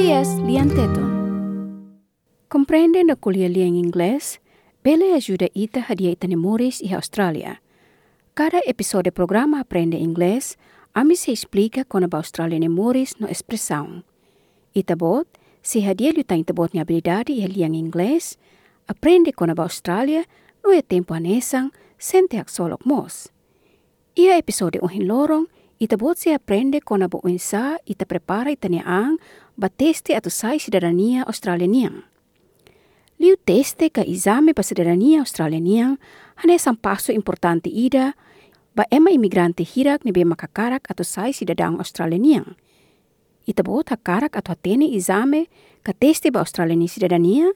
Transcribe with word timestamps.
SBS 0.00 0.40
Lianteton. 0.48 1.08
Comprende 2.48 3.04
na 3.04 3.20
kuliah 3.20 3.52
liang 3.52 3.76
inglês? 3.76 4.40
Bele 4.80 5.12
ajuda 5.12 5.52
ita 5.52 5.84
hadia 5.84 6.16
ita 6.16 6.24
memórias 6.24 6.80
e 6.80 6.88
Austrália. 6.96 7.60
Cada 8.32 8.64
episódio 8.64 9.12
do 9.12 9.14
programa 9.20 9.60
Aprende 9.60 10.00
Inglês, 10.00 10.56
a 10.96 11.04
mim 11.04 11.20
se 11.20 11.36
explica 11.36 11.84
como 11.84 12.08
a 12.08 12.16
Austrália 12.16 12.56
memórias 12.56 13.12
no 13.20 13.28
expressão. 13.28 14.00
Ita 14.72 14.96
bot, 14.96 15.28
se 15.60 15.84
hadia 15.84 16.16
luta 16.16 16.32
ita 16.34 16.56
bot 16.56 16.72
ni 16.72 16.80
habilidade 16.80 17.36
e 17.36 17.44
liang 17.44 17.76
inglês, 17.76 18.38
aprende 18.88 19.36
com 19.36 19.52
a 19.52 19.62
Austrália 19.62 20.24
no 20.64 20.72
é 20.72 20.80
tempo 20.80 21.12
anesang, 21.12 21.68
sente 21.98 22.40
ak 22.40 22.48
solok 22.48 22.88
mos. 22.88 23.28
Ia 24.16 24.40
episódio 24.40 24.80
uhin 24.80 25.04
lorong, 25.04 25.44
ita 25.76 25.96
bot 25.96 26.16
se 26.16 26.32
aprende 26.32 26.80
com 26.80 27.04
a 27.04 27.08
bo 27.08 27.20
insa, 27.28 27.76
ita 27.84 28.04
prepara 28.04 28.50
ita 28.50 28.68
niang, 28.68 29.20
bateste 29.60 30.16
atau 30.16 30.32
sai 30.32 30.56
cidadania 30.56 31.28
australianiang. 31.28 32.08
Liu 33.20 33.36
teste 33.44 33.92
ka 33.92 34.00
exame 34.00 34.56
pa 34.56 34.64
cidadania 34.64 35.20
australianiang 35.20 36.00
hane 36.40 36.56
sang 36.56 36.80
passo 36.80 37.12
importante 37.12 37.68
ida 37.68 38.16
ba 38.72 38.88
ema 38.88 39.12
imigrante 39.12 39.60
hirak 39.60 40.00
be 40.08 40.24
makakarak 40.24 40.88
atau 40.88 41.04
sai 41.04 41.36
cidadang 41.36 41.76
australianiang. 41.76 42.56
Ita 43.44 43.60
bot 43.60 43.92
hakarak 43.92 44.32
atau 44.32 44.56
hatene 44.56 44.88
exame 44.96 45.52
ka 45.84 45.92
teste 45.92 46.32
ba 46.32 46.40
australiani 46.40 46.88
cidadania 46.88 47.52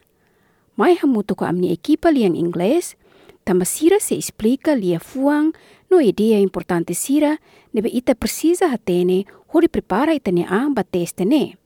mai 0.77 1.01
hamutu 1.01 1.33
ko 1.33 1.49
amni 1.49 1.73
ekipa 1.73 2.13
liang 2.13 2.37
inglês 2.37 3.01
tamba 3.49 3.65
sira 3.65 3.97
se 3.97 4.13
explica 4.13 4.77
lia 4.77 5.01
fuang 5.01 5.57
no 5.89 5.97
idea 6.05 6.37
importante 6.37 6.93
sira 6.93 7.41
nebe 7.73 7.89
ita 7.89 8.13
precisa 8.13 8.69
hatene 8.69 9.25
hori 9.57 9.73
prepara 9.73 10.13
ita 10.13 10.29
ne 10.29 10.45
ang 10.45 10.77
ba 10.77 10.85
teste 10.85 11.25
ne. 11.25 11.64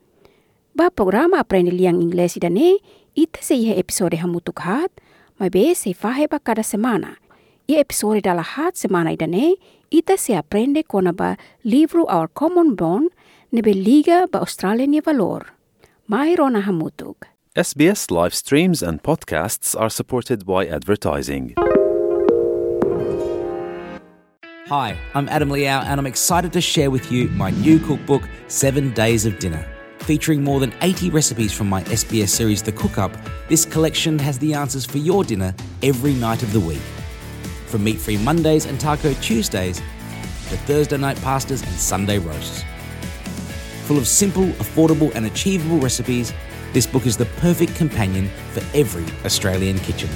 Ba 0.78 0.94
programa 0.94 1.42
aprende 1.42 1.74
liang 1.74 1.98
inglês 1.98 2.36
ida 2.38 2.48
ne 2.48 2.78
ita 3.18 3.42
se 3.42 3.56
ia 3.58 3.74
episode 3.74 4.14
hamutuk 4.22 4.62
hat, 4.62 4.92
mas 5.34 5.50
be 5.50 5.74
se 5.74 5.90
fahe 5.92 6.30
ba 6.30 6.38
cada 6.38 6.62
semana. 6.62 7.16
Ia 7.66 7.80
episode 7.82 8.22
dala 8.22 8.42
hat 8.42 8.78
semana 8.78 9.10
ida 9.10 9.26
ne, 9.26 9.56
ita 9.90 10.14
se 10.16 10.38
aprende 10.38 10.86
kona 10.86 11.12
ba 11.12 11.34
livro 11.64 12.06
Our 12.06 12.28
Common 12.28 12.76
Bond 12.76 13.10
nebe 13.50 13.74
liga 13.74 14.28
ba 14.30 14.38
Australia 14.38 14.86
ni 14.86 15.00
valor. 15.00 15.50
Mai 16.06 16.36
rona 16.38 16.62
hamutuk. 16.62 17.26
SBS 17.56 18.12
live 18.12 18.32
streams 18.32 18.80
and 18.80 19.02
podcasts 19.02 19.74
are 19.74 19.90
supported 19.90 20.46
by 20.46 20.62
advertising. 20.64 21.54
Hi, 24.68 24.94
I'm 25.16 25.28
Adam 25.28 25.50
Liaw, 25.50 25.82
and 25.90 25.98
I'm 25.98 26.06
excited 26.06 26.52
to 26.52 26.60
share 26.60 26.92
with 26.92 27.10
you 27.10 27.30
my 27.30 27.50
new 27.50 27.80
cookbook, 27.80 28.22
Seven 28.46 28.94
Days 28.94 29.26
of 29.26 29.40
Dinner. 29.40 29.77
Featuring 30.08 30.42
more 30.42 30.58
than 30.58 30.72
80 30.80 31.10
recipes 31.10 31.52
from 31.52 31.68
my 31.68 31.82
SBS 31.82 32.30
series, 32.30 32.62
The 32.62 32.72
Cook 32.72 32.96
Up, 32.96 33.12
this 33.50 33.66
collection 33.66 34.18
has 34.20 34.38
the 34.38 34.54
answers 34.54 34.86
for 34.86 34.96
your 34.96 35.22
dinner 35.22 35.54
every 35.82 36.14
night 36.14 36.42
of 36.42 36.50
the 36.54 36.60
week. 36.60 36.80
From 37.66 37.84
meat 37.84 37.98
free 37.98 38.16
Mondays 38.16 38.64
and 38.64 38.80
taco 38.80 39.12
Tuesdays 39.12 39.80
to 40.48 40.56
Thursday 40.64 40.96
night 40.96 41.18
pastas 41.18 41.62
and 41.62 41.72
Sunday 41.74 42.18
roasts. 42.18 42.64
Full 43.84 43.98
of 43.98 44.08
simple, 44.08 44.46
affordable, 44.52 45.14
and 45.14 45.26
achievable 45.26 45.78
recipes, 45.78 46.32
this 46.72 46.86
book 46.86 47.04
is 47.04 47.18
the 47.18 47.26
perfect 47.42 47.74
companion 47.74 48.30
for 48.54 48.62
every 48.72 49.04
Australian 49.26 49.78
kitchen. 49.80 50.08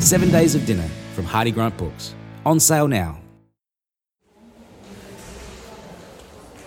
Seven 0.00 0.30
Days 0.30 0.54
of 0.54 0.64
Dinner 0.64 0.88
from 1.14 1.26
Hardie 1.26 1.52
Grant 1.52 1.76
Books. 1.76 2.14
On 2.46 2.58
sale 2.58 2.88
now. 2.88 3.20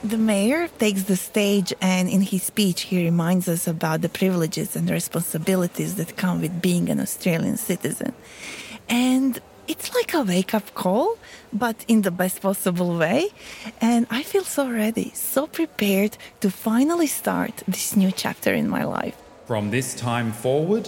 The 0.03 0.17
mayor 0.17 0.67
takes 0.80 1.03
the 1.03 1.16
stage, 1.16 1.73
and 1.80 2.09
in 2.09 2.21
his 2.21 2.41
speech, 2.41 2.81
he 2.81 3.05
reminds 3.05 3.47
us 3.47 3.67
about 3.67 4.02
the 4.02 4.09
privileges 4.09 4.75
and 4.75 4.89
responsibilities 4.89 5.94
that 5.95 6.17
come 6.17 6.41
with 6.41 6.59
being 6.59 6.89
an 6.89 7.00
Australian 7.00 7.57
citizen. 7.57 8.13
And 8.90 9.40
it's 9.67 9.94
like 9.94 10.16
a 10.16 10.23
wake 10.23 10.56
up 10.56 10.73
call, 10.73 11.19
but 11.53 11.85
in 11.88 12.01
the 12.01 12.09
best 12.09 12.41
possible 12.41 12.97
way. 12.97 13.29
And 13.79 14.07
I 14.09 14.23
feel 14.23 14.44
so 14.44 14.67
ready, 14.72 15.11
so 15.13 15.45
prepared 15.45 16.17
to 16.40 16.50
finally 16.50 17.07
start 17.07 17.61
this 17.67 17.95
new 17.95 18.11
chapter 18.11 18.56
in 18.56 18.67
my 18.67 18.85
life. 18.85 19.16
From 19.51 19.69
this 19.69 19.94
time 19.94 20.31
forward, 20.31 20.88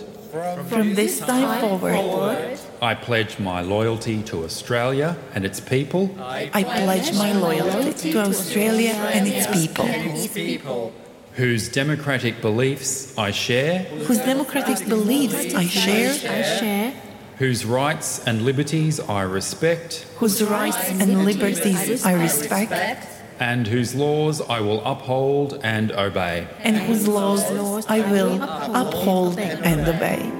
From 0.69 0.96
this 0.96 1.19
time 1.19 1.59
forward, 1.59 2.57
I 2.81 2.96
pledge 2.96 3.38
my 3.38 3.59
loyalty 3.59 4.24
to 4.24 4.46
Australia 4.46 5.18
and 5.35 5.44
its 5.44 5.59
people, 5.59 6.16
I 6.18 6.63
pledge 6.63 7.12
my 7.13 7.34
loyalty 7.34 8.13
to 8.13 8.19
Australia 8.19 8.94
and 9.16 9.28
its 9.28 9.47
people, 9.47 10.94
whose 11.34 11.68
democratic 11.68 12.40
beliefs 12.40 13.18
I 13.18 13.31
share, 13.31 13.79
whose 14.07 14.19
democratic 14.19 14.88
beliefs 14.88 15.53
I 15.53 15.66
share, 15.66 16.94
whose 17.40 17.66
rights 17.66 18.25
and 18.25 18.44
liberties 18.44 19.02
I 19.02 19.23
respect, 19.23 20.06
whose 20.19 20.41
rights 20.41 20.90
and 20.90 21.25
liberties 21.25 22.06
I 22.06 22.13
respect, 22.13 22.72
and 23.40 23.68
whose 23.68 23.96
laws 23.96 24.42
I 24.42 24.60
will 24.60 24.84
uphold 24.86 25.60
and 25.64 25.92
obey. 25.92 26.48
and 26.64 26.78
whose 26.78 27.08
laws 27.08 27.44
I 27.88 28.00
will 28.12 28.42
uphold 28.76 29.40
and 29.40 29.88
obey. 29.88 30.33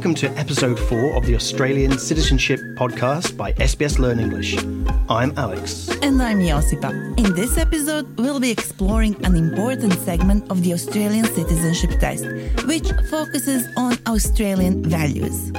Welcome 0.00 0.14
to 0.14 0.30
episode 0.38 0.78
four 0.78 1.14
of 1.14 1.26
the 1.26 1.34
Australian 1.34 1.98
Citizenship 1.98 2.58
Podcast 2.74 3.36
by 3.36 3.52
SBS 3.52 3.98
Learn 3.98 4.18
English. 4.18 4.56
I'm 5.10 5.34
Alex. 5.36 5.90
And 6.00 6.22
I'm 6.22 6.38
Josipa. 6.38 6.90
In 7.18 7.34
this 7.34 7.58
episode, 7.58 8.16
we'll 8.16 8.40
be 8.40 8.50
exploring 8.50 9.14
an 9.26 9.36
important 9.36 9.92
segment 9.92 10.50
of 10.50 10.62
the 10.62 10.72
Australian 10.72 11.26
Citizenship 11.26 12.00
Test, 12.00 12.24
which 12.64 12.90
focuses 13.10 13.68
on 13.76 13.98
Australian 14.06 14.82
values. 14.82 15.52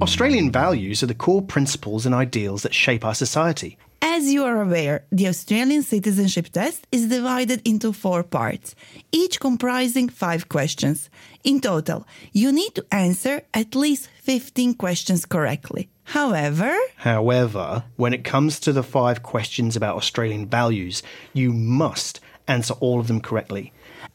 Australian 0.00 0.52
values 0.52 1.02
are 1.02 1.06
the 1.06 1.12
core 1.26 1.42
principles 1.42 2.06
and 2.06 2.14
ideals 2.14 2.62
that 2.62 2.72
shape 2.72 3.04
our 3.04 3.16
society. 3.16 3.76
As 4.14 4.30
you 4.30 4.44
are 4.44 4.60
aware, 4.60 5.06
the 5.10 5.26
Australian 5.26 5.82
Citizenship 5.82 6.48
Test 6.50 6.86
is 6.92 7.08
divided 7.08 7.66
into 7.66 7.94
four 7.94 8.22
parts, 8.22 8.74
each 9.10 9.40
comprising 9.40 10.10
five 10.10 10.50
questions. 10.50 11.08
In 11.44 11.62
total, 11.62 12.06
you 12.30 12.52
need 12.52 12.74
to 12.74 12.84
answer 12.92 13.40
at 13.54 13.74
least 13.74 14.10
15 14.20 14.74
questions 14.74 15.24
correctly. 15.24 15.88
However, 16.04 16.76
However, 16.96 17.84
when 17.96 18.12
it 18.12 18.22
comes 18.22 18.60
to 18.60 18.72
the 18.74 18.82
five 18.82 19.22
questions 19.22 19.76
about 19.76 19.96
Australian 19.96 20.46
values, 20.46 21.02
you 21.32 21.54
must 21.54 22.20
answer 22.46 22.74
all 22.80 23.00
of 23.00 23.06
them 23.06 23.22
correctly. 23.22 23.72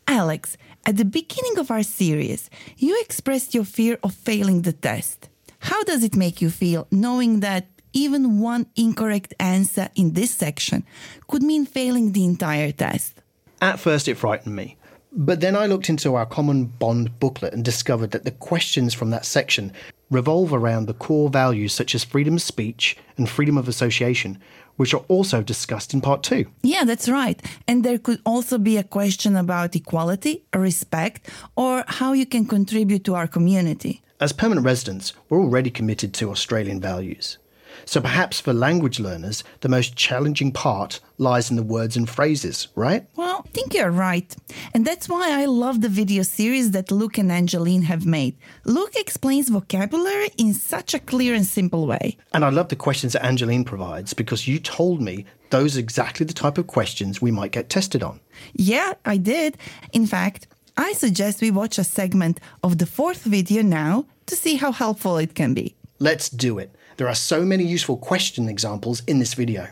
Alex, 0.08 0.58
at 0.86 0.98
the 0.98 1.06
beginning 1.06 1.58
of 1.58 1.72
our 1.72 1.82
series, 1.82 2.52
you 2.78 2.96
expressed 3.02 3.56
your 3.56 3.66
fear 3.66 3.98
of 4.04 4.14
failing 4.14 4.62
the 4.62 4.74
test. 4.74 5.28
How 5.58 5.84
does 5.86 6.04
it 6.04 6.16
make 6.16 6.40
you 6.40 6.52
feel 6.52 6.86
knowing 6.92 7.40
that 7.40 7.66
even 7.98 8.40
one 8.40 8.68
incorrect 8.76 9.34
answer 9.40 9.90
in 9.96 10.14
this 10.14 10.32
section 10.32 10.86
could 11.28 11.42
mean 11.42 11.66
failing 11.66 12.12
the 12.12 12.26
entire 12.26 12.72
test? 12.72 13.22
At 13.60 13.80
first, 13.80 14.08
it 14.08 14.16
frightened 14.16 14.56
me. 14.56 14.78
But 15.12 15.42
then 15.42 15.56
I 15.56 15.66
looked 15.66 15.90
into 15.90 16.14
our 16.14 16.28
Common 16.28 16.66
Bond 16.66 17.20
booklet 17.20 17.54
and 17.54 17.66
discovered 17.66 18.12
that 18.12 18.24
the 18.24 18.32
questions 18.32 18.94
from 18.94 19.10
that 19.10 19.26
section 19.26 19.74
revolve 20.12 20.54
around 20.54 20.86
the 20.86 20.94
core 20.94 21.30
values 21.30 21.74
such 21.74 21.96
as 21.96 22.04
freedom 22.04 22.36
of 22.36 22.42
speech 22.42 22.96
and 23.18 23.28
freedom 23.28 23.58
of 23.58 23.68
association, 23.68 24.40
which 24.76 24.94
are 24.94 25.04
also 25.08 25.42
discussed 25.42 25.92
in 25.96 26.02
part 26.02 26.22
two. 26.22 26.46
Yeah, 26.62 26.84
that's 26.84 27.10
right. 27.10 27.42
And 27.68 27.84
there 27.84 27.98
could 27.98 28.22
also 28.26 28.60
be 28.60 28.78
a 28.78 28.84
question 28.84 29.36
about 29.36 29.76
equality, 29.76 30.44
respect, 30.54 31.28
or 31.56 31.84
how 31.88 32.14
you 32.14 32.28
can 32.28 32.46
contribute 32.46 33.04
to 33.06 33.16
our 33.16 33.28
community. 33.28 34.04
As 34.20 34.34
permanent 34.34 34.66
residents, 34.66 35.14
we're 35.30 35.42
already 35.42 35.72
committed 35.72 36.14
to 36.16 36.30
Australian 36.30 36.80
values. 36.80 37.40
So 37.88 38.02
perhaps 38.02 38.42
for 38.42 38.52
language 38.52 39.00
learners, 39.00 39.46
the 39.62 39.70
most 39.70 39.96
challenging 39.96 40.52
part 40.52 41.00
lies 41.18 41.50
in 41.50 41.56
the 41.56 41.64
words 41.64 41.96
and 41.96 42.08
phrases, 42.08 42.68
right? 42.76 43.08
Well, 43.16 43.46
I 43.46 43.50
think 43.52 43.74
you're 43.74 43.92
right. 43.92 44.36
And 44.74 44.86
that's 44.86 45.08
why 45.08 45.42
I 45.42 45.46
love 45.46 45.80
the 45.80 45.88
video 45.88 46.24
series 46.24 46.72
that 46.72 46.92
Luke 46.92 47.18
and 47.18 47.32
Angeline 47.32 47.84
have 47.84 48.06
made. 48.06 48.36
Luke 48.66 48.98
explains 48.98 49.48
vocabulary 49.48 50.28
in 50.38 50.54
such 50.54 50.94
a 50.94 51.00
clear 51.00 51.34
and 51.34 51.46
simple 51.46 51.88
way. 51.88 52.18
And 52.34 52.44
I 52.44 52.50
love 52.50 52.68
the 52.68 52.76
questions 52.76 53.14
that 53.14 53.26
Angeline 53.26 53.64
provides 53.64 54.14
because 54.14 54.50
you 54.50 54.60
told 54.60 55.02
me 55.02 55.26
those 55.52 55.78
are 55.78 55.80
exactly 55.80 56.26
the 56.26 56.34
type 56.34 56.58
of 56.58 56.68
questions 56.68 57.22
we 57.22 57.32
might 57.32 57.54
get 57.54 57.70
tested 57.70 58.04
on. 58.04 58.20
Yeah, 58.52 58.96
I 59.06 59.16
did. 59.16 59.58
In 59.94 60.06
fact, 60.06 60.48
I 60.76 60.92
suggest 60.92 61.42
we 61.42 61.52
watch 61.52 61.78
a 61.78 61.86
segment 61.86 62.42
of 62.64 62.80
the 62.80 62.86
fourth 62.86 63.24
video 63.24 63.62
now 63.62 64.08
to 64.26 64.36
see 64.36 64.58
how 64.58 64.74
helpful 64.74 65.16
it 65.16 65.36
can 65.36 65.54
be. 65.54 65.77
Let's 66.00 66.30
do 66.30 66.60
it. 66.60 66.76
There 66.98 67.08
are 67.08 67.16
so 67.16 67.44
many 67.44 67.64
useful 67.64 67.98
question 67.98 68.48
examples 68.48 69.02
in 69.08 69.18
this 69.18 69.34
video. 69.34 69.68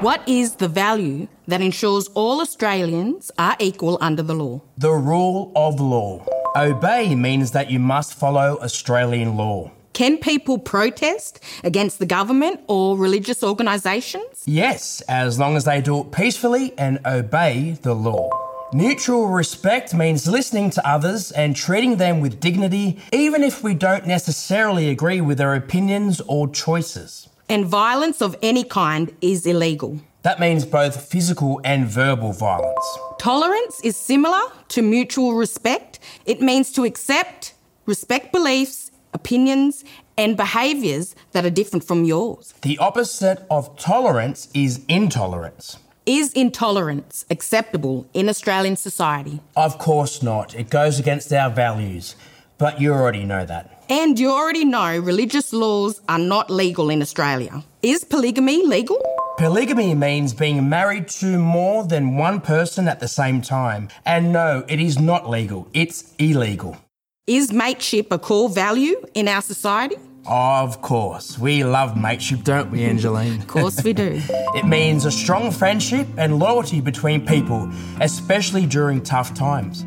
What 0.00 0.28
is 0.28 0.56
the 0.56 0.66
value 0.66 1.28
that 1.46 1.60
ensures 1.60 2.08
all 2.14 2.40
Australians 2.40 3.30
are 3.38 3.56
equal 3.60 3.96
under 4.00 4.22
the 4.22 4.34
law? 4.34 4.62
The 4.76 4.92
rule 4.92 5.52
of 5.54 5.80
law. 5.80 6.26
Obey 6.56 7.14
means 7.14 7.52
that 7.52 7.70
you 7.70 7.78
must 7.78 8.14
follow 8.14 8.58
Australian 8.60 9.36
law. 9.36 9.70
Can 9.92 10.18
people 10.18 10.58
protest 10.58 11.40
against 11.62 12.00
the 12.00 12.06
government 12.06 12.60
or 12.66 12.96
religious 12.96 13.44
organisations? 13.44 14.42
Yes, 14.46 15.00
as 15.02 15.38
long 15.38 15.56
as 15.56 15.64
they 15.64 15.80
do 15.80 16.00
it 16.00 16.10
peacefully 16.10 16.74
and 16.76 16.98
obey 17.06 17.78
the 17.82 17.94
law. 17.94 18.47
Mutual 18.72 19.28
respect 19.28 19.94
means 19.94 20.28
listening 20.28 20.68
to 20.68 20.86
others 20.86 21.32
and 21.32 21.56
treating 21.56 21.96
them 21.96 22.20
with 22.20 22.38
dignity, 22.38 22.98
even 23.12 23.42
if 23.42 23.62
we 23.62 23.72
don't 23.72 24.06
necessarily 24.06 24.90
agree 24.90 25.22
with 25.22 25.38
their 25.38 25.54
opinions 25.54 26.20
or 26.26 26.46
choices. 26.46 27.30
And 27.48 27.64
violence 27.64 28.20
of 28.20 28.36
any 28.42 28.64
kind 28.64 29.14
is 29.22 29.46
illegal. 29.46 30.00
That 30.20 30.38
means 30.38 30.66
both 30.66 31.10
physical 31.10 31.62
and 31.64 31.86
verbal 31.86 32.34
violence. 32.34 32.84
Tolerance 33.18 33.80
is 33.82 33.96
similar 33.96 34.42
to 34.68 34.82
mutual 34.82 35.32
respect. 35.32 35.98
It 36.26 36.42
means 36.42 36.70
to 36.72 36.84
accept, 36.84 37.54
respect 37.86 38.32
beliefs, 38.32 38.90
opinions, 39.14 39.82
and 40.18 40.36
behaviours 40.36 41.14
that 41.32 41.46
are 41.46 41.50
different 41.50 41.84
from 41.84 42.04
yours. 42.04 42.52
The 42.60 42.76
opposite 42.76 43.46
of 43.50 43.78
tolerance 43.78 44.50
is 44.52 44.84
intolerance. 44.88 45.78
Is 46.08 46.32
intolerance 46.32 47.26
acceptable 47.28 48.06
in 48.14 48.30
Australian 48.30 48.76
society? 48.76 49.40
Of 49.54 49.76
course 49.76 50.22
not. 50.22 50.54
It 50.54 50.70
goes 50.70 50.98
against 50.98 51.30
our 51.34 51.50
values. 51.50 52.16
But 52.56 52.80
you 52.80 52.94
already 52.94 53.24
know 53.24 53.44
that. 53.44 53.84
And 53.90 54.18
you 54.18 54.30
already 54.30 54.64
know 54.64 54.98
religious 54.98 55.52
laws 55.52 56.00
are 56.08 56.18
not 56.18 56.48
legal 56.48 56.88
in 56.88 57.02
Australia. 57.02 57.62
Is 57.82 58.04
polygamy 58.04 58.64
legal? 58.64 58.96
Polygamy 59.36 59.94
means 59.94 60.32
being 60.32 60.66
married 60.70 61.08
to 61.20 61.38
more 61.38 61.84
than 61.84 62.16
one 62.16 62.40
person 62.40 62.88
at 62.88 63.00
the 63.00 63.08
same 63.08 63.42
time. 63.42 63.90
And 64.06 64.32
no, 64.32 64.64
it 64.66 64.80
is 64.80 64.98
not 64.98 65.28
legal, 65.28 65.68
it's 65.74 66.14
illegal. 66.18 66.78
Is 67.26 67.52
mateship 67.52 68.10
a 68.10 68.18
core 68.18 68.48
value 68.48 68.96
in 69.12 69.28
our 69.28 69.42
society? 69.42 69.96
Of 70.28 70.82
course. 70.82 71.38
We 71.38 71.64
love 71.64 71.96
mateship, 71.96 72.44
don't 72.44 72.70
we, 72.70 72.84
Angeline? 72.84 73.38
Of 73.38 73.46
course 73.46 73.82
we 73.82 73.94
do. 73.94 74.20
it 74.54 74.66
means 74.66 75.06
a 75.06 75.10
strong 75.10 75.50
friendship 75.50 76.06
and 76.18 76.38
loyalty 76.38 76.82
between 76.82 77.24
people, 77.24 77.70
especially 78.00 78.66
during 78.66 79.02
tough 79.02 79.32
times. 79.32 79.84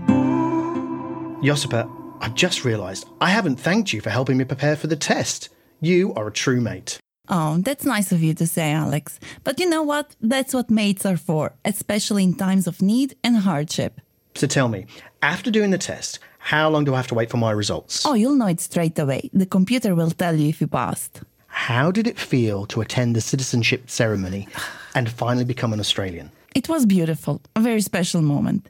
Josipa, 1.43 1.89
I've 2.21 2.33
just 2.33 2.65
realised 2.65 3.07
I 3.19 3.29
haven't 3.29 3.57
thanked 3.57 3.93
you 3.93 4.01
for 4.01 4.09
helping 4.09 4.37
me 4.37 4.43
prepare 4.43 4.75
for 4.75 4.87
the 4.87 4.95
test. 4.95 5.49
You 5.79 6.13
are 6.15 6.27
a 6.27 6.31
true 6.31 6.59
mate. 6.59 6.99
Oh, 7.29 7.59
that's 7.59 7.85
nice 7.85 8.11
of 8.11 8.23
you 8.23 8.33
to 8.33 8.47
say, 8.47 8.71
Alex. 8.71 9.19
But 9.43 9.59
you 9.59 9.69
know 9.69 9.83
what? 9.83 10.15
That's 10.21 10.53
what 10.53 10.71
mates 10.71 11.05
are 11.05 11.17
for, 11.17 11.53
especially 11.63 12.23
in 12.23 12.33
times 12.33 12.65
of 12.65 12.81
need 12.81 13.15
and 13.23 13.37
hardship. 13.37 14.01
So 14.35 14.47
tell 14.47 14.67
me, 14.67 14.85
after 15.21 15.51
doing 15.51 15.71
the 15.71 15.77
test, 15.77 16.19
how 16.41 16.69
long 16.69 16.83
do 16.83 16.93
I 16.93 16.97
have 16.97 17.07
to 17.07 17.15
wait 17.15 17.29
for 17.29 17.37
my 17.37 17.51
results? 17.51 18.05
Oh, 18.05 18.13
you'll 18.13 18.35
know 18.35 18.47
it 18.47 18.59
straight 18.59 18.97
away. 18.99 19.29
The 19.31 19.45
computer 19.45 19.95
will 19.95 20.11
tell 20.11 20.35
you 20.35 20.49
if 20.49 20.59
you 20.59 20.67
passed. 20.67 21.21
How 21.47 21.91
did 21.91 22.07
it 22.07 22.19
feel 22.19 22.65
to 22.67 22.81
attend 22.81 23.15
the 23.15 23.21
citizenship 23.21 23.89
ceremony 23.89 24.47
and 24.95 25.09
finally 25.09 25.45
become 25.45 25.71
an 25.71 25.79
Australian? 25.79 26.31
It 26.53 26.67
was 26.67 26.85
beautiful, 26.85 27.41
a 27.55 27.61
very 27.61 27.79
special 27.79 28.21
moment. 28.21 28.67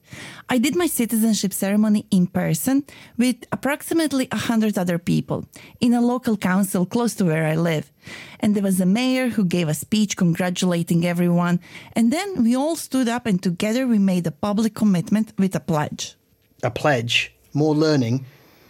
I 0.50 0.60
did 0.60 0.76
my 0.76 0.86
citizenship 0.86 1.54
ceremony 1.54 2.06
in 2.12 2.28
person 2.28 2.84
with 3.18 3.38
approximately 3.52 4.28
100 4.32 4.78
other 4.78 5.00
people 5.00 5.46
in 5.80 5.94
a 5.94 6.02
local 6.02 6.38
council 6.38 6.86
close 6.86 7.16
to 7.16 7.26
where 7.26 7.46
I 7.46 7.56
live. 7.56 7.92
And 8.40 8.54
there 8.54 8.62
was 8.62 8.80
a 8.80 8.86
mayor 8.86 9.30
who 9.30 9.46
gave 9.46 9.68
a 9.68 9.74
speech 9.74 10.16
congratulating 10.16 11.06
everyone. 11.06 11.60
And 11.94 12.12
then 12.14 12.44
we 12.44 12.56
all 12.56 12.76
stood 12.76 13.08
up 13.08 13.26
and 13.26 13.42
together 13.42 13.88
we 13.88 13.98
made 13.98 14.28
a 14.28 14.32
public 14.32 14.76
commitment 14.76 15.34
with 15.40 15.56
a 15.56 15.60
pledge. 15.60 16.16
A 16.62 16.70
pledge? 16.70 17.34
More 17.54 17.76
learning? 17.76 18.26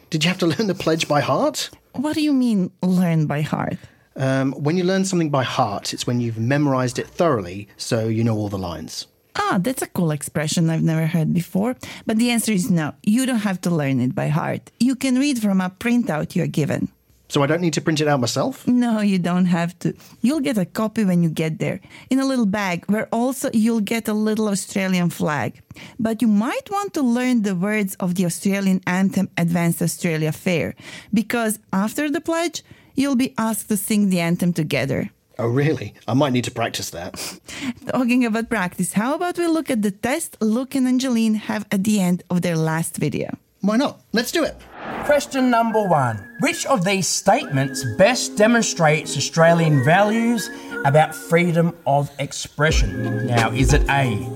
Did 0.09 0.23
you 0.23 0.29
have 0.29 0.39
to 0.39 0.47
learn 0.53 0.67
the 0.67 0.75
pledge 0.75 1.07
by 1.07 1.21
heart? 1.21 1.69
What 1.93 2.15
do 2.15 2.21
you 2.21 2.33
mean, 2.33 2.71
learn 2.81 3.25
by 3.27 3.41
heart? 3.41 3.77
Um, 4.15 4.51
when 4.53 4.77
you 4.77 4.83
learn 4.83 5.05
something 5.05 5.29
by 5.29 5.43
heart, 5.43 5.93
it's 5.93 6.05
when 6.05 6.19
you've 6.19 6.37
memorized 6.37 6.99
it 6.99 7.07
thoroughly 7.07 7.67
so 7.77 8.07
you 8.07 8.23
know 8.23 8.35
all 8.35 8.49
the 8.49 8.57
lines. 8.57 9.07
Ah, 9.35 9.59
that's 9.61 9.81
a 9.81 9.87
cool 9.87 10.11
expression 10.11 10.69
I've 10.69 10.83
never 10.83 11.05
heard 11.05 11.33
before. 11.33 11.75
But 12.05 12.17
the 12.17 12.31
answer 12.31 12.51
is 12.51 12.69
no. 12.69 12.93
You 13.03 13.25
don't 13.25 13.37
have 13.47 13.61
to 13.61 13.69
learn 13.69 14.01
it 14.01 14.13
by 14.13 14.27
heart. 14.27 14.71
You 14.79 14.95
can 14.95 15.17
read 15.17 15.39
from 15.41 15.61
a 15.61 15.69
printout 15.69 16.35
you're 16.35 16.47
given. 16.47 16.89
So 17.31 17.41
I 17.41 17.47
don't 17.47 17.61
need 17.61 17.75
to 17.75 17.81
print 17.81 18.01
it 18.01 18.09
out 18.09 18.19
myself? 18.19 18.67
No, 18.67 18.99
you 18.99 19.17
don't 19.17 19.45
have 19.45 19.79
to. 19.79 19.93
You'll 20.19 20.41
get 20.41 20.57
a 20.57 20.65
copy 20.65 21.05
when 21.05 21.23
you 21.23 21.29
get 21.29 21.59
there 21.59 21.79
in 22.09 22.19
a 22.19 22.25
little 22.25 22.45
bag 22.45 22.83
where 22.87 23.07
also 23.13 23.49
you'll 23.53 23.87
get 23.95 24.09
a 24.09 24.13
little 24.13 24.49
Australian 24.49 25.09
flag. 25.09 25.61
But 25.97 26.21
you 26.21 26.27
might 26.27 26.69
want 26.69 26.93
to 26.95 27.01
learn 27.01 27.43
the 27.43 27.55
words 27.55 27.95
of 28.01 28.15
the 28.15 28.25
Australian 28.25 28.81
anthem 28.85 29.29
Advance 29.37 29.81
Australia 29.81 30.33
Fair 30.33 30.75
because 31.13 31.57
after 31.71 32.09
the 32.09 32.19
pledge, 32.19 32.63
you'll 32.95 33.15
be 33.15 33.33
asked 33.37 33.69
to 33.69 33.77
sing 33.77 34.09
the 34.09 34.19
anthem 34.19 34.51
together. 34.51 35.09
Oh, 35.39 35.47
really? 35.47 35.93
I 36.09 36.13
might 36.13 36.33
need 36.33 36.43
to 36.43 36.51
practice 36.51 36.89
that. 36.89 37.39
Talking 37.87 38.25
about 38.25 38.49
practice, 38.49 38.91
how 38.91 39.15
about 39.15 39.37
we 39.37 39.47
look 39.47 39.69
at 39.71 39.83
the 39.83 39.91
test 39.91 40.35
Luke 40.41 40.75
and 40.75 40.85
Angeline 40.85 41.35
have 41.35 41.65
at 41.71 41.85
the 41.85 42.01
end 42.01 42.23
of 42.29 42.41
their 42.41 42.57
last 42.57 42.97
video? 42.97 43.37
Why 43.61 43.77
not? 43.77 44.01
Let's 44.11 44.33
do 44.33 44.43
it. 44.43 44.57
Question 45.05 45.49
number 45.49 45.81
one 45.81 46.17
Which 46.39 46.65
of 46.65 46.85
these 46.85 47.07
statements 47.07 47.83
best 47.97 48.37
demonstrates 48.37 49.17
Australian 49.17 49.83
values 49.83 50.49
about 50.85 51.13
freedom 51.13 51.75
of 51.85 52.09
expression? 52.19 53.27
Now, 53.27 53.51
is 53.51 53.73
it 53.73 53.83
A? 53.89 54.27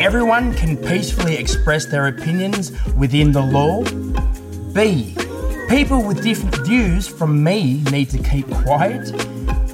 Everyone 0.00 0.54
can 0.54 0.76
peacefully 0.76 1.36
express 1.36 1.86
their 1.86 2.08
opinions 2.08 2.72
within 2.94 3.32
the 3.32 3.40
law? 3.40 3.84
B? 4.72 5.16
People 5.68 6.02
with 6.02 6.22
different 6.22 6.54
views 6.66 7.08
from 7.08 7.42
me 7.42 7.82
need 7.90 8.10
to 8.10 8.18
keep 8.22 8.46
quiet? 8.64 9.10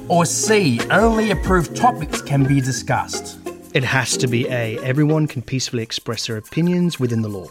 Or 0.07 0.25
C? 0.25 0.79
Only 0.91 1.31
approved 1.31 1.75
topics 1.75 2.21
can 2.21 2.43
be 2.43 2.61
discussed? 2.61 3.37
It 3.73 3.83
has 3.83 4.15
to 4.17 4.27
be 4.27 4.47
A. 4.47 4.77
Everyone 4.79 5.27
can 5.27 5.41
peacefully 5.41 5.83
express 5.83 6.27
their 6.27 6.37
opinions 6.37 6.99
within 6.99 7.21
the 7.21 7.29
law. 7.29 7.47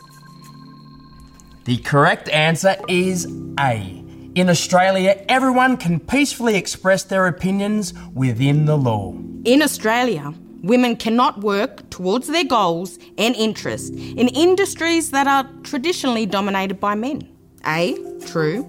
The 1.65 1.77
correct 1.77 2.29
answer 2.29 2.75
is 2.89 3.27
A. 3.61 4.03
In 4.35 4.51
Australia, 4.51 5.25
everyone 5.29 5.77
can 5.77 6.01
peacefully 6.01 6.57
express 6.57 7.05
their 7.05 7.29
opinions 7.29 7.95
within 8.15 8.65
the 8.65 8.77
law. 8.77 9.15
In 9.45 9.63
Australia, 9.63 10.35
women 10.63 10.97
cannot 10.97 11.41
work 11.43 11.89
towards 11.89 12.27
their 12.27 12.43
goals 12.43 12.99
and 13.17 13.37
interests 13.37 13.91
in 13.91 14.27
industries 14.29 15.13
that 15.13 15.29
are 15.29 15.49
traditionally 15.63 16.27
dominated 16.27 16.81
by 16.81 16.97
men. 16.97 17.29
A. 17.65 17.97
True. 18.27 18.65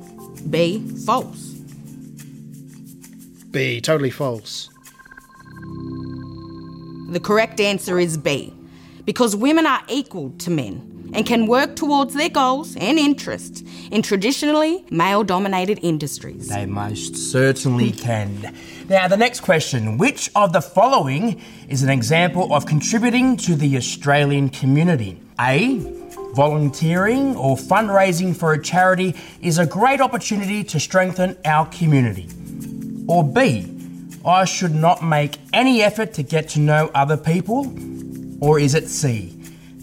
B. 0.51 0.87
False. 1.03 1.53
B. 3.49 3.81
Totally 3.81 4.11
false. 4.11 4.69
The 7.09 7.19
correct 7.19 7.59
answer 7.59 7.97
is 7.99 8.17
B. 8.17 8.53
Because 9.05 9.35
women 9.35 9.65
are 9.65 9.81
equal 9.89 10.29
to 10.37 10.51
men 10.51 10.92
and 11.13 11.25
can 11.25 11.47
work 11.47 11.75
towards 11.75 12.13
their 12.13 12.29
goals 12.29 12.75
and 12.75 12.99
interests 12.99 13.63
in 13.91 14.01
traditionally 14.01 14.85
male 14.89 15.23
dominated 15.23 15.79
industries. 15.81 16.49
They 16.49 16.65
most 16.65 17.15
certainly 17.15 17.91
can. 17.91 18.55
Now, 18.89 19.07
the 19.07 19.17
next 19.17 19.41
question 19.41 19.97
Which 19.97 20.29
of 20.35 20.53
the 20.53 20.61
following 20.61 21.41
is 21.69 21.83
an 21.83 21.89
example 21.89 22.53
of 22.53 22.65
contributing 22.65 23.37
to 23.37 23.55
the 23.55 23.77
Australian 23.77 24.49
community? 24.49 25.19
A. 25.39 25.79
Volunteering 26.33 27.35
or 27.35 27.55
fundraising 27.55 28.35
for 28.35 28.53
a 28.53 28.61
charity 28.61 29.15
is 29.41 29.59
a 29.59 29.67
great 29.67 30.01
opportunity 30.01 30.63
to 30.63 30.79
strengthen 30.79 31.37
our 31.45 31.67
community. 31.67 32.27
Or 33.07 33.23
B. 33.23 33.69
I 34.25 34.45
should 34.45 34.73
not 34.73 35.03
make 35.03 35.37
any 35.51 35.81
effort 35.81 36.13
to 36.13 36.23
get 36.23 36.49
to 36.49 36.59
know 36.59 36.89
other 36.95 37.17
people. 37.17 37.71
Or 38.39 38.59
is 38.59 38.73
it 38.73 38.87
C? 38.87 39.37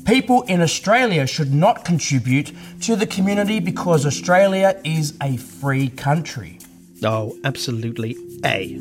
People 0.04 0.42
in 0.42 0.60
Australia 0.60 1.26
should 1.26 1.52
not 1.52 1.84
contribute 1.84 2.52
to 2.82 2.96
the 2.96 3.06
community 3.06 3.60
because 3.60 4.06
Australia 4.06 4.80
is 4.84 5.16
a 5.22 5.36
free 5.36 5.88
country. 5.88 6.58
Oh, 7.02 7.36
absolutely 7.44 8.16
A. 8.44 8.78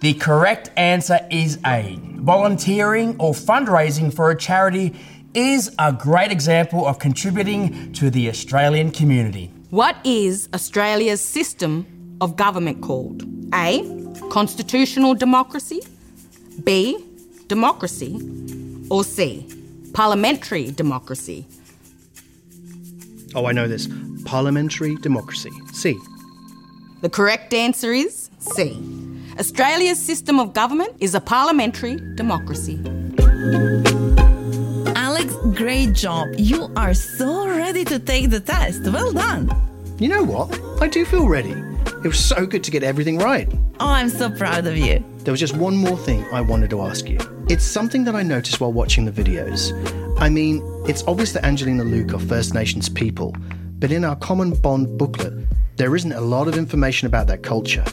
The 0.00 0.14
correct 0.14 0.70
answer 0.76 1.18
is 1.30 1.58
A. 1.64 1.98
Volunteering 2.16 3.16
or 3.18 3.32
fundraising 3.32 4.12
for 4.12 4.30
a 4.30 4.36
charity 4.36 4.94
is 5.34 5.74
a 5.78 5.92
great 5.92 6.30
example 6.30 6.86
of 6.86 6.98
contributing 6.98 7.92
to 7.94 8.10
the 8.10 8.28
Australian 8.28 8.90
community. 8.90 9.50
What 9.70 9.96
is 10.04 10.48
Australia's 10.54 11.22
system 11.22 11.86
of 12.20 12.36
government 12.36 12.82
called? 12.82 13.24
A. 13.54 13.82
Constitutional 14.30 15.14
democracy. 15.14 15.80
B. 16.62 16.96
Democracy. 17.48 18.20
Or 18.90 19.04
C. 19.04 19.46
Parliamentary 19.92 20.70
democracy. 20.70 21.46
Oh, 23.34 23.46
I 23.46 23.52
know 23.52 23.68
this. 23.68 23.88
Parliamentary 24.24 24.96
democracy. 24.96 25.50
C. 25.72 25.98
The 27.00 27.10
correct 27.10 27.52
answer 27.52 27.92
is 27.92 28.30
C. 28.38 28.80
Australia's 29.38 30.00
system 30.00 30.38
of 30.38 30.52
government 30.52 30.94
is 31.00 31.14
a 31.14 31.20
parliamentary 31.20 31.96
democracy. 32.14 32.80
Alex, 34.96 35.34
great 35.54 35.92
job. 35.92 36.28
You 36.38 36.70
are 36.76 36.94
so 36.94 37.48
ready 37.48 37.84
to 37.84 37.98
take 37.98 38.30
the 38.30 38.40
test. 38.40 38.84
Well 38.84 39.12
done. 39.12 39.50
You 39.98 40.08
know 40.08 40.22
what? 40.22 40.58
I 40.80 40.88
do 40.88 41.04
feel 41.04 41.28
ready. 41.28 41.54
It 42.04 42.08
was 42.08 42.18
so 42.18 42.46
good 42.46 42.64
to 42.64 42.70
get 42.70 42.82
everything 42.82 43.18
right. 43.18 43.52
Oh, 43.80 43.88
I'm 43.88 44.08
so 44.08 44.30
proud 44.30 44.66
of 44.66 44.76
you. 44.76 45.04
There 45.18 45.32
was 45.32 45.40
just 45.40 45.56
one 45.56 45.76
more 45.76 45.96
thing 45.96 46.24
I 46.32 46.40
wanted 46.40 46.70
to 46.70 46.82
ask 46.82 47.08
you. 47.08 47.18
It's 47.46 47.62
something 47.62 48.04
that 48.04 48.16
I 48.16 48.22
noticed 48.22 48.58
while 48.58 48.72
watching 48.72 49.04
the 49.04 49.12
videos. 49.12 49.70
I 50.18 50.30
mean, 50.30 50.62
it's 50.88 51.04
obvious 51.06 51.32
that 51.32 51.44
Angelina 51.44 51.84
Luke 51.84 52.14
are 52.14 52.18
First 52.18 52.54
Nations 52.54 52.88
people, 52.88 53.36
but 53.78 53.92
in 53.92 54.02
our 54.02 54.16
Common 54.16 54.54
Bond 54.54 54.96
booklet, 54.96 55.34
there 55.76 55.94
isn't 55.94 56.12
a 56.12 56.22
lot 56.22 56.48
of 56.48 56.56
information 56.56 57.06
about 57.06 57.26
that 57.26 57.42
culture. 57.42 57.84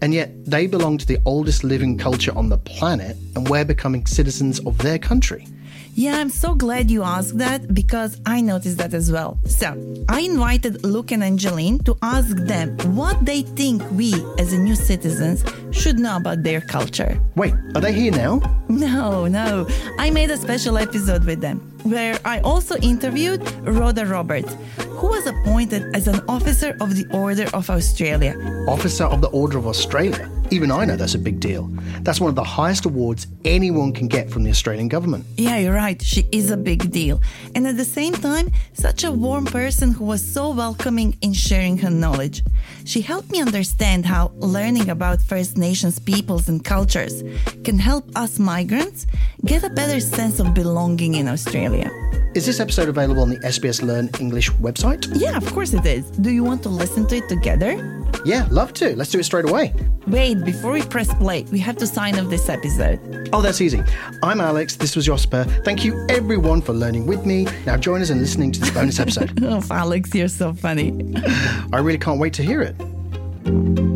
And 0.00 0.14
yet, 0.14 0.32
they 0.46 0.66
belong 0.66 0.96
to 0.96 1.06
the 1.06 1.18
oldest 1.26 1.64
living 1.64 1.98
culture 1.98 2.32
on 2.34 2.48
the 2.48 2.56
planet, 2.56 3.18
and 3.36 3.46
we're 3.46 3.66
becoming 3.66 4.06
citizens 4.06 4.58
of 4.60 4.78
their 4.78 4.98
country. 4.98 5.46
Yeah, 5.94 6.18
I'm 6.18 6.30
so 6.30 6.54
glad 6.54 6.90
you 6.90 7.04
asked 7.04 7.38
that 7.38 7.72
because 7.72 8.20
I 8.26 8.40
noticed 8.40 8.78
that 8.78 8.94
as 8.94 9.12
well. 9.12 9.38
So, 9.46 9.68
I 10.08 10.20
invited 10.20 10.84
Luke 10.84 11.12
and 11.12 11.22
Angeline 11.22 11.78
to 11.80 11.96
ask 12.02 12.36
them 12.36 12.76
what 12.96 13.24
they 13.24 13.42
think 13.42 13.82
we, 13.92 14.12
as 14.38 14.52
a 14.52 14.58
new 14.58 14.74
citizens, 14.74 15.44
should 15.70 15.98
know 15.98 16.16
about 16.16 16.42
their 16.42 16.60
culture. 16.60 17.20
Wait, 17.36 17.54
are 17.74 17.80
they 17.80 17.92
here 17.92 18.10
now? 18.12 18.40
No, 18.68 19.26
no. 19.26 19.68
I 19.98 20.10
made 20.10 20.30
a 20.30 20.36
special 20.36 20.78
episode 20.78 21.24
with 21.24 21.40
them 21.40 21.60
where 21.84 22.18
I 22.24 22.40
also 22.40 22.76
interviewed 22.78 23.40
Rhoda 23.62 24.06
Roberts, 24.06 24.56
who 24.78 25.08
was 25.08 25.26
appointed 25.26 25.94
as 25.94 26.08
an 26.08 26.20
officer 26.28 26.76
of 26.80 26.96
the 26.96 27.06
Order 27.12 27.46
of 27.54 27.70
Australia. 27.70 28.34
Officer 28.68 29.04
of 29.04 29.20
the 29.20 29.28
Order 29.28 29.58
of 29.58 29.66
Australia. 29.66 30.28
Even 30.50 30.70
I 30.70 30.84
know 30.84 30.96
that's 30.96 31.14
a 31.14 31.18
big 31.18 31.40
deal. 31.40 31.68
That's 32.02 32.20
one 32.20 32.28
of 32.28 32.34
the 32.34 32.44
highest 32.44 32.84
awards 32.84 33.26
anyone 33.44 33.92
can 33.92 34.08
get 34.08 34.30
from 34.30 34.44
the 34.44 34.50
Australian 34.50 34.88
government. 34.88 35.24
Yeah, 35.36 35.58
you're 35.58 35.74
right. 35.74 36.00
She 36.02 36.28
is 36.32 36.50
a 36.50 36.56
big 36.56 36.90
deal. 36.90 37.20
And 37.54 37.66
at 37.66 37.76
the 37.76 37.84
same 37.84 38.12
time, 38.12 38.50
such 38.74 39.04
a 39.04 39.12
warm 39.12 39.46
person 39.46 39.92
who 39.92 40.04
was 40.04 40.22
so 40.24 40.50
welcoming 40.50 41.16
in 41.22 41.32
sharing 41.32 41.78
her 41.78 41.90
knowledge. 41.90 42.42
She 42.84 43.00
helped 43.00 43.30
me 43.30 43.40
understand 43.40 44.06
how 44.06 44.32
learning 44.36 44.90
about 44.90 45.20
First 45.22 45.56
Nations 45.56 45.98
peoples 45.98 46.48
and 46.48 46.64
cultures 46.64 47.22
can 47.64 47.78
help 47.78 48.04
us 48.16 48.38
migrants 48.38 49.06
get 49.44 49.64
a 49.64 49.70
better 49.70 50.00
sense 50.00 50.40
of 50.40 50.54
belonging 50.54 51.14
in 51.14 51.28
Australia. 51.28 51.90
Is 52.34 52.46
this 52.46 52.58
episode 52.58 52.88
available 52.88 53.22
on 53.22 53.30
the 53.30 53.38
SBS 53.38 53.82
Learn 53.82 54.10
English 54.18 54.50
website? 54.52 55.08
Yeah, 55.14 55.36
of 55.36 55.46
course 55.52 55.72
it 55.72 55.86
is. 55.86 56.10
Do 56.10 56.30
you 56.30 56.42
want 56.42 56.62
to 56.64 56.68
listen 56.68 57.06
to 57.06 57.16
it 57.16 57.28
together? 57.28 58.03
Yeah, 58.24 58.46
love 58.50 58.72
to. 58.74 58.96
Let's 58.96 59.10
do 59.10 59.18
it 59.18 59.24
straight 59.24 59.48
away. 59.48 59.74
Wait, 60.06 60.42
before 60.44 60.72
we 60.72 60.82
press 60.82 61.12
play, 61.14 61.42
we 61.52 61.58
have 61.58 61.76
to 61.76 61.86
sign 61.86 62.18
off 62.18 62.30
this 62.30 62.48
episode. 62.48 63.28
Oh, 63.32 63.42
that's 63.42 63.60
easy. 63.60 63.82
I'm 64.22 64.40
Alex. 64.40 64.76
This 64.76 64.96
was 64.96 65.06
Josipa. 65.06 65.64
Thank 65.64 65.84
you, 65.84 66.06
everyone, 66.08 66.62
for 66.62 66.72
learning 66.72 67.06
with 67.06 67.26
me. 67.26 67.46
Now 67.66 67.76
join 67.76 68.00
us 68.00 68.10
in 68.10 68.18
listening 68.18 68.52
to 68.52 68.60
this 68.60 68.70
bonus 68.70 68.98
episode. 68.98 69.38
oh, 69.44 69.62
Alex, 69.70 70.14
you're 70.14 70.28
so 70.28 70.54
funny. 70.54 71.14
I 71.72 71.78
really 71.78 71.98
can't 71.98 72.18
wait 72.18 72.32
to 72.34 72.42
hear 72.42 72.62
it. 72.62 73.93